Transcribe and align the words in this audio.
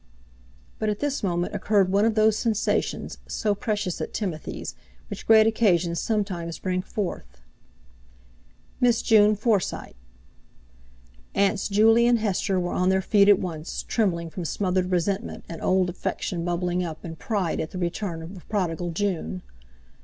But 0.79 0.89
at 0.89 0.97
this 0.97 1.21
moment 1.21 1.53
occurred 1.53 1.91
one 1.91 2.05
of 2.05 2.15
those 2.15 2.35
sensations—so 2.35 3.53
precious 3.53 4.01
at 4.01 4.15
Timothy's—which 4.15 5.27
great 5.27 5.45
occasions 5.45 5.99
sometimes 5.99 6.57
bring 6.57 6.81
forth: 6.81 7.39
"Miss 8.79 9.03
June 9.03 9.35
Forsyte." 9.35 9.95
Aunts 11.35 11.69
Juley 11.69 12.07
and 12.07 12.17
Hester 12.17 12.59
were 12.59 12.73
on 12.73 12.89
their 12.89 13.03
feet 13.03 13.29
at 13.29 13.37
once, 13.37 13.83
trembling 13.83 14.31
from 14.31 14.43
smothered 14.43 14.89
resentment, 14.89 15.45
and 15.47 15.61
old 15.61 15.87
affection 15.87 16.43
bubbling 16.43 16.83
up, 16.83 17.05
and 17.05 17.19
pride 17.19 17.59
at 17.59 17.69
the 17.69 17.77
return 17.77 18.23
of 18.23 18.35
a 18.35 18.39
prodigal 18.39 18.89
June! 18.89 19.43